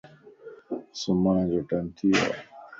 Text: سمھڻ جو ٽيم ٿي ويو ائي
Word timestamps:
سمھڻ 0.99 1.35
جو 1.51 1.59
ٽيم 1.69 1.85
ٿي 1.95 2.07
ويو 2.11 2.29
ائي 2.29 2.39